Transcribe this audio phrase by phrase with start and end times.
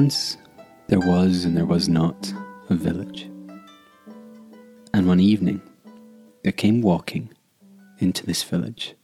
[0.00, 0.38] Once
[0.86, 2.32] there was and there was not
[2.70, 3.24] a village.
[4.94, 5.60] And one evening
[6.42, 7.34] there came walking
[7.98, 8.94] into this village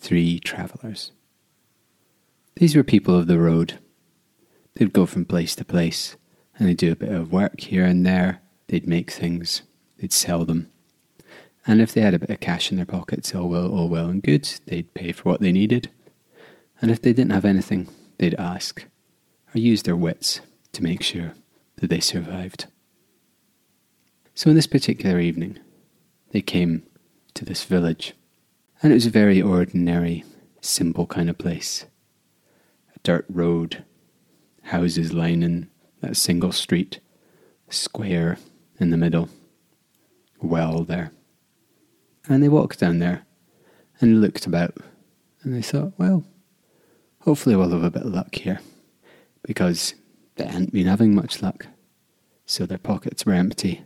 [0.00, 1.12] three travellers.
[2.56, 3.78] These were people of the road.
[4.74, 6.16] They'd go from place to place
[6.58, 8.42] and they'd do a bit of work here and there.
[8.66, 9.62] They'd make things,
[9.98, 10.72] they'd sell them.
[11.68, 14.08] And if they had a bit of cash in their pockets, all well, all well
[14.08, 15.88] and good, they'd pay for what they needed.
[16.82, 17.86] And if they didn't have anything,
[18.18, 18.86] they'd ask
[19.54, 20.40] or use their wits
[20.72, 21.34] to make sure
[21.76, 22.66] that they survived.
[24.34, 25.58] So, in this particular evening,
[26.30, 26.84] they came
[27.34, 28.14] to this village,
[28.82, 30.24] and it was a very ordinary,
[30.60, 31.86] simple kind of place.
[32.94, 33.84] A dirt road,
[34.64, 35.68] houses lining
[36.00, 37.00] that single street,
[37.68, 38.38] square
[38.78, 39.28] in the middle,
[40.40, 41.12] well there.
[42.28, 43.26] And they walked down there
[44.00, 44.76] and looked about,
[45.42, 46.24] and they thought, well,
[47.22, 48.60] hopefully we'll have a bit of luck here
[49.42, 49.94] because
[50.36, 51.66] they hadn't been having much luck.
[52.46, 53.84] So their pockets were empty,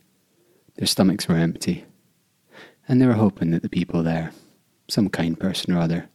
[0.77, 1.85] their stomachs were empty,
[2.89, 4.33] and they were hoping that the people there,
[4.89, 6.09] some kind person or other,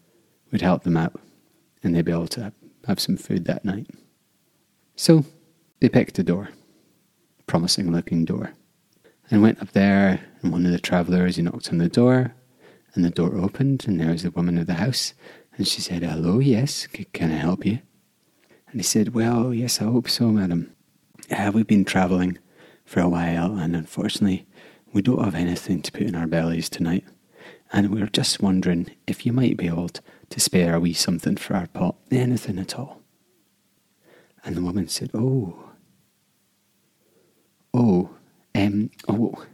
[0.51, 1.19] would help them out
[1.83, 2.51] and they'd be able to
[2.87, 3.87] have some food that night.
[4.95, 5.25] So
[5.79, 6.49] they picked a door,
[7.47, 8.53] promising looking door,
[9.31, 10.21] and went up there.
[10.41, 12.33] And one of the travellers, he knocked on the door,
[12.93, 15.13] and the door opened, and there was the woman of the house,
[15.55, 17.79] and she said, "Hello, yes, can I help you?"
[18.71, 20.73] And he said, Well, yes, I hope so, madam.
[21.31, 22.37] Uh, we've been travelling
[22.85, 24.47] for a while, and unfortunately,
[24.93, 27.05] we don't have anything to put in our bellies tonight.
[27.71, 31.37] And we are just wondering if you might be able to spare a wee something
[31.37, 33.01] for our pot, anything at all.
[34.43, 35.71] And the woman said, Oh,
[37.73, 38.09] oh,
[38.55, 39.45] um, oh,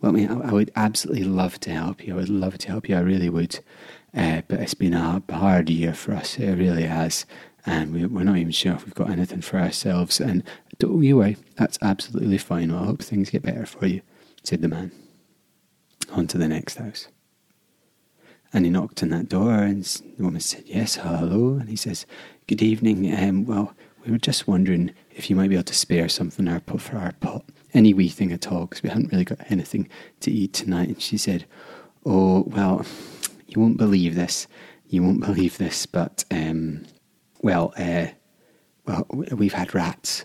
[0.00, 2.14] well, I mean, I, would absolutely love to help you.
[2.14, 2.96] I would love to help you.
[2.96, 3.60] I really would.
[4.14, 6.38] Uh, but it's been a hard year for us.
[6.38, 7.24] It really has
[7.66, 10.20] and we, are not even sure if we've got anything for ourselves.
[10.20, 10.44] And
[10.78, 12.70] don't you worry, that's absolutely fine.
[12.70, 14.02] I hope things get better for you,
[14.44, 14.92] said the man.
[16.12, 17.08] On to the next house.
[18.52, 21.54] And he knocked on that door, and the woman said, Yes, hello.
[21.54, 22.06] And he says,
[22.46, 23.12] Good evening.
[23.12, 26.46] Um, well, we were just wondering if you might be able to spare something
[26.78, 27.44] for our pot,
[27.74, 29.88] any wee thing at all, because we hadn't really got anything
[30.20, 30.88] to eat tonight.
[30.88, 31.44] And she said,
[32.04, 32.86] Oh, well,
[33.48, 34.46] you won't believe this.
[34.88, 36.86] You won't believe this, but um,
[37.42, 38.06] well, uh,
[38.86, 40.24] well, we've had rats.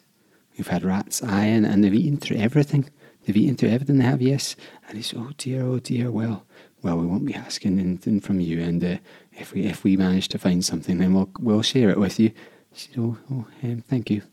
[0.58, 2.90] We've had rats, aye, and, they've eaten through everything.
[3.24, 4.56] They've eaten through everything they have, yes.
[4.88, 6.46] And he said, oh dear, oh dear, well,
[6.82, 8.98] well, we won't be asking anything from you, and uh,
[9.34, 12.32] if we if we manage to find something, then we'll we'll share it with you.
[12.74, 14.24] She said, oh, oh um, thank you.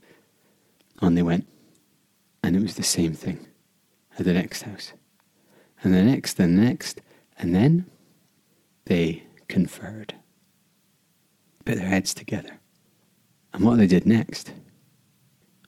[1.00, 1.46] On they went,
[2.42, 3.46] and it was the same thing
[4.18, 4.92] at the next house,
[5.82, 7.00] and the next, and the next,
[7.38, 7.86] and then
[8.86, 10.14] they conferred,
[11.64, 12.60] put their heads together,
[13.58, 14.52] and what they did next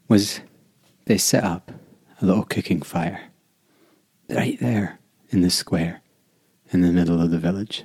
[0.07, 0.39] was
[1.07, 1.73] they set up
[2.23, 3.21] a little cooking fire
[4.29, 6.01] right there in the square
[6.71, 7.83] in the middle of the village.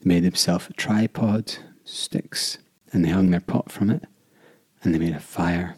[0.00, 1.54] They made themselves a tripod,
[1.84, 2.56] sticks,
[2.94, 4.04] and they hung their pot from it,
[4.82, 5.76] and they made a fire.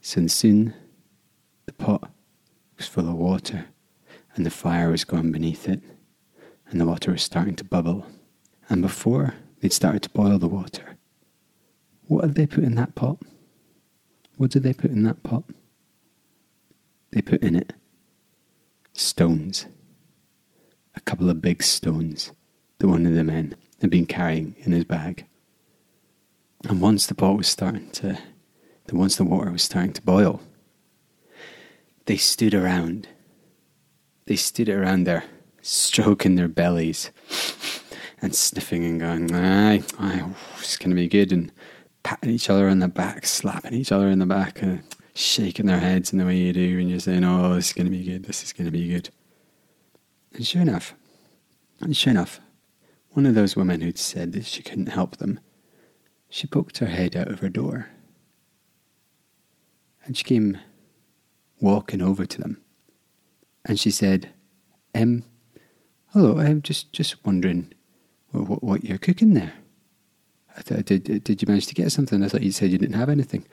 [0.00, 0.72] So soon
[1.66, 2.08] the pot
[2.76, 3.64] was full of water,
[4.36, 5.82] and the fire was going beneath it,
[6.68, 8.06] and the water was starting to bubble.
[8.68, 10.98] And before they'd started to boil the water,
[12.10, 13.18] what did they put in that pot?
[14.36, 15.44] What did they put in that pot?
[17.12, 17.72] They put in it
[18.92, 19.66] stones.
[20.96, 22.32] A couple of big stones
[22.78, 25.24] that one of the men had been carrying in his bag.
[26.68, 28.18] And once the pot was starting to,
[28.86, 30.42] the once the water was starting to boil,
[32.06, 33.06] they stood around.
[34.26, 35.26] They stood around there,
[35.62, 37.12] stroking their bellies
[38.20, 41.30] and sniffing and going, aye, aye, it's going to be good.
[41.30, 41.52] And
[42.10, 44.82] patting each other on the back, slapping each other in the back, and
[45.14, 47.86] shaking their heads in the way you do, and you're saying, "Oh, this is going
[47.86, 48.24] to be good.
[48.24, 49.10] This is going to be good."
[50.32, 50.94] And sure enough,
[51.80, 52.40] and sure enough,
[53.10, 55.38] one of those women who'd said that she couldn't help them,
[56.28, 57.90] she poked her head out of her door,
[60.04, 60.58] and she came
[61.60, 62.60] walking over to them,
[63.64, 64.30] and she said,
[64.96, 65.22] "Um,
[66.08, 66.40] hello.
[66.40, 67.72] I'm just just wondering
[68.32, 69.52] what, what you're cooking there."
[70.56, 72.22] I did, did you manage to get something?
[72.22, 73.46] I thought you said you didn't have anything.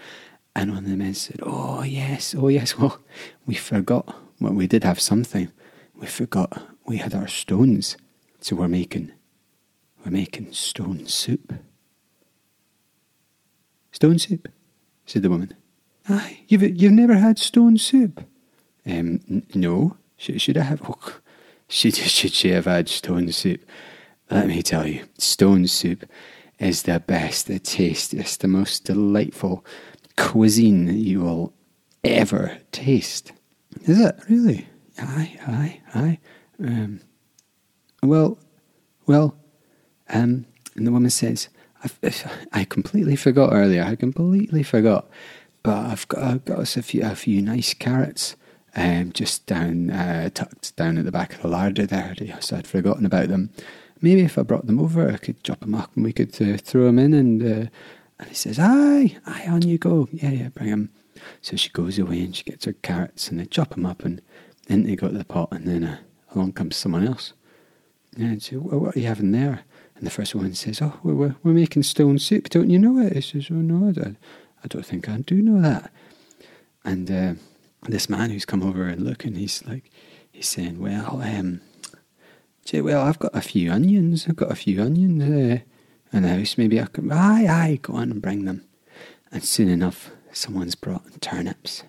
[0.55, 2.99] And one of the men said, Oh, yes, oh, yes, well,
[3.45, 4.15] we forgot.
[4.39, 5.51] Well, we did have something.
[5.95, 7.97] We forgot we had our stones.
[8.39, 9.11] So we're making,
[10.03, 11.53] we're making stone soup.
[13.91, 14.47] Stone soup?
[15.05, 15.55] said the woman.
[16.09, 18.19] Aye, you've, you've never had stone soup?
[18.85, 19.97] Um, n- no.
[20.17, 20.81] Should, should I have?
[20.87, 21.19] Oh,
[21.67, 23.61] should, should she have had stone soup?
[24.29, 26.05] Let me tell you, stone soup
[26.59, 29.65] is the best, the tastiest, the most delightful,
[30.15, 31.53] cuisine that you will
[32.03, 33.31] ever taste.
[33.83, 34.67] Is it really?
[34.99, 36.19] Aye, aye, aye.
[36.59, 37.01] Um,
[38.01, 38.39] well,
[39.05, 39.37] well,
[40.09, 40.45] um,
[40.75, 41.49] and the woman says,
[42.53, 43.83] i completely forgot earlier.
[43.83, 45.07] I completely forgot,
[45.63, 48.35] but I've got, I've got us a few, a few nice carrots,
[48.75, 52.15] um, just down, uh, tucked down at the back of the larder there.
[52.39, 53.51] So I'd forgotten about them.
[54.01, 56.57] Maybe if I brought them over, I could chop them up and we could uh,
[56.57, 57.13] throw them in.
[57.13, 57.69] And uh,
[58.19, 60.07] and he says, "Aye, aye, on you go.
[60.11, 60.89] Yeah, yeah, bring them."
[61.41, 64.21] So she goes away and she gets her carrots and they chop them up and
[64.67, 65.97] then they go to the pot and then uh,
[66.33, 67.33] along comes someone else.
[68.15, 69.63] And she well, what are you having there?
[69.95, 72.49] And the first woman says, Oh, we're, we're making stone soup.
[72.49, 73.13] Don't you know it?
[73.13, 74.15] He says, Oh, no, I,
[74.63, 75.91] I don't think I do know that.
[76.85, 77.33] And uh,
[77.83, 79.89] this man who's come over and looking, he's like,
[80.31, 81.61] he's saying, Well, um,
[82.73, 84.25] well, I've got a few onions.
[84.27, 85.63] I've got a few onions uh,
[86.15, 86.57] in the house.
[86.57, 88.63] Maybe I can, aye, aye, go on and bring them.
[89.31, 91.83] And soon enough, someone's brought turnips.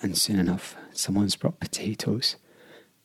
[0.00, 2.36] And soon enough, someone's brought potatoes.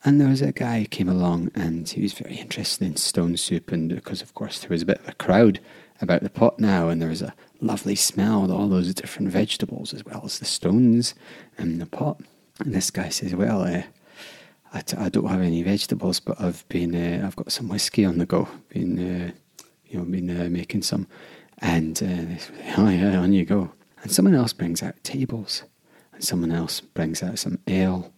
[0.04, 3.36] And there was a guy who came along and he was very interested in stone
[3.36, 3.70] soup.
[3.72, 5.60] And because, of course, there was a bit of a crowd
[6.00, 9.94] about the pot now, and there was a lovely smell of all those different vegetables
[9.94, 11.14] as well as the stones
[11.56, 12.20] in the pot.
[12.58, 13.82] And this guy says, Well, uh,
[14.72, 18.04] I t- I don't have any vegetables, but I've been uh, I've got some whiskey
[18.04, 18.48] on the go.
[18.68, 19.32] Been uh,
[19.86, 21.06] you know been uh, making some,
[21.58, 22.42] and uh,
[22.78, 23.72] oh yeah, on you go.
[24.02, 25.62] And someone else brings out tables,
[26.12, 28.12] and someone else brings out some ale,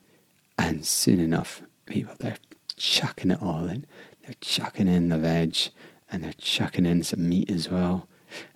[0.59, 2.39] and soon enough people, they're
[2.77, 3.87] chucking it all in.
[4.23, 5.57] They're chucking in the veg
[6.11, 8.09] and they're chucking in some meat as well.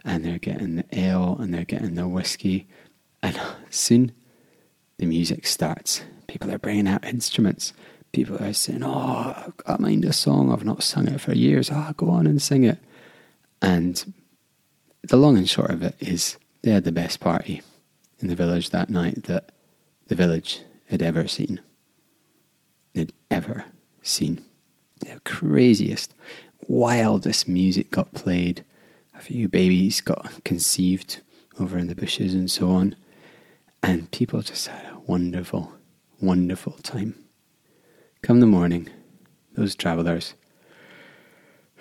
[0.05, 2.67] And they're getting the ale and they're getting the whiskey.
[3.23, 3.41] And
[3.71, 4.13] soon
[4.99, 6.03] the music starts.
[6.27, 7.73] People are bringing out instruments.
[8.13, 10.53] People are saying, Oh, I mind a song.
[10.53, 11.71] I've not sung it for years.
[11.73, 12.79] Ah, oh, go on and sing it.
[13.63, 14.13] And
[15.03, 17.63] the long and short of it is they had the best party
[18.21, 19.53] in the village that night that
[20.09, 21.61] the village had ever seen
[22.99, 23.65] they'd ever
[24.03, 24.45] seen.
[25.01, 26.15] The craziest,
[26.67, 28.65] wildest music got played.
[29.15, 31.21] A few babies got conceived
[31.59, 32.97] over in the bushes and so on.
[33.83, 35.73] And people just had a wonderful,
[36.21, 37.15] wonderful time.
[38.23, 38.89] Come the morning,
[39.55, 40.35] those travellers,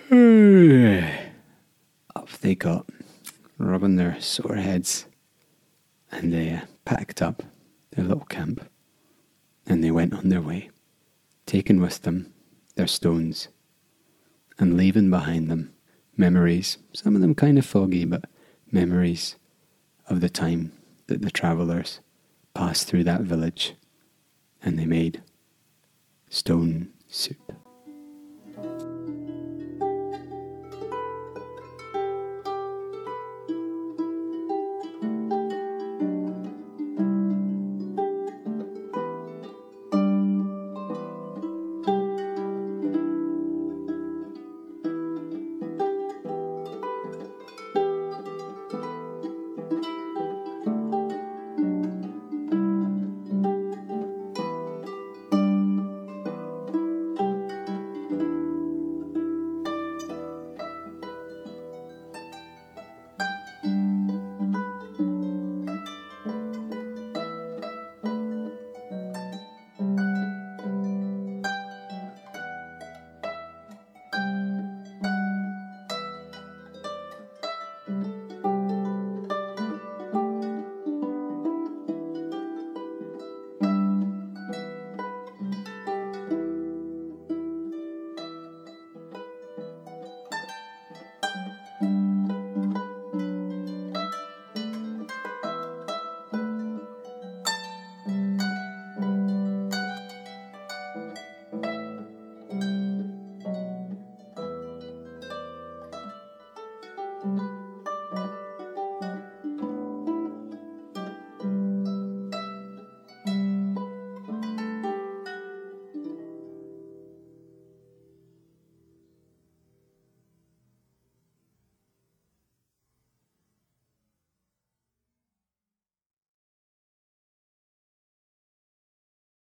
[2.16, 2.86] up they got,
[3.58, 5.06] rubbing their sore heads,
[6.12, 7.44] and they uh, packed up
[7.92, 8.70] their little camp.
[9.66, 10.70] And they went on their way
[11.48, 12.32] taking with them
[12.76, 13.48] their stones,
[14.60, 15.74] and leaving behind them
[16.16, 18.26] memories, some of them kind of foggy, but
[18.72, 19.36] memories
[20.08, 20.72] of the time
[21.08, 22.00] that the travellers
[22.54, 23.76] passed through that village
[24.62, 25.22] and they made
[26.30, 27.54] stone soup.